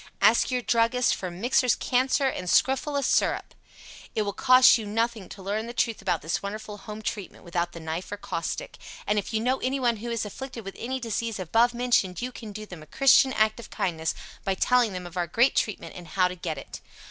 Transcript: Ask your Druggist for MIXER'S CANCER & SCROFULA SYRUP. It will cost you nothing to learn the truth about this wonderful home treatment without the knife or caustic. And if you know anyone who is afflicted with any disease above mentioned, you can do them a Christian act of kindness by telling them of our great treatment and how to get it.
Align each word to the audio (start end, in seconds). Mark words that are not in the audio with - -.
Ask 0.19 0.49
your 0.49 0.63
Druggist 0.63 1.13
for 1.13 1.29
MIXER'S 1.29 1.75
CANCER 1.75 2.33
& 2.47 2.47
SCROFULA 2.47 3.03
SYRUP. 3.03 3.53
It 4.15 4.23
will 4.23 4.33
cost 4.33 4.79
you 4.79 4.87
nothing 4.87 5.29
to 5.29 5.43
learn 5.43 5.67
the 5.67 5.75
truth 5.75 6.01
about 6.01 6.23
this 6.23 6.41
wonderful 6.41 6.77
home 6.77 7.03
treatment 7.03 7.43
without 7.43 7.73
the 7.73 7.79
knife 7.79 8.11
or 8.11 8.17
caustic. 8.17 8.79
And 9.05 9.19
if 9.19 9.31
you 9.31 9.39
know 9.41 9.59
anyone 9.59 9.97
who 9.97 10.09
is 10.09 10.25
afflicted 10.25 10.65
with 10.65 10.75
any 10.79 10.99
disease 10.99 11.39
above 11.39 11.75
mentioned, 11.75 12.19
you 12.19 12.31
can 12.31 12.51
do 12.51 12.65
them 12.65 12.81
a 12.81 12.87
Christian 12.87 13.31
act 13.33 13.59
of 13.59 13.69
kindness 13.69 14.15
by 14.43 14.55
telling 14.55 14.93
them 14.93 15.05
of 15.05 15.17
our 15.17 15.27
great 15.27 15.55
treatment 15.55 15.93
and 15.95 16.07
how 16.07 16.27
to 16.27 16.35
get 16.35 16.57
it. 16.57 16.81